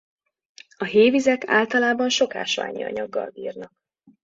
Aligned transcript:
A 0.77 0.83
hévizek 0.83 1.43
általában 1.47 2.09
sok 2.09 2.35
ásványi 2.35 2.83
anyaggal 2.83 3.29
bírnak. 3.29 3.71